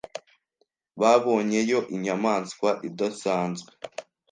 Babonyeyo 0.99 1.79
inyamaswa 1.95 2.69
idasanzwe. 2.87 3.69